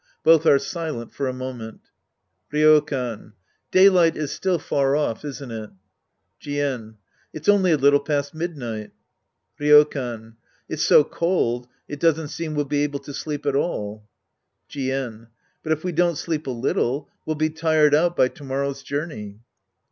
[0.23, 1.77] Both are silent far a moment^
[2.51, 3.33] Ryokan.
[3.69, 5.69] Daylight is still far off, isn't it?
[6.41, 6.95] Jien.
[7.33, 8.93] It's only a little past midnight.
[9.59, 10.37] Ryokan.
[10.67, 14.03] It's so cold it doesn't seem we'll be able to sleep at all.
[14.71, 15.27] Jien.
[15.61, 19.37] But if we don't sleep a little, we'll be tired out by to morrow's journey.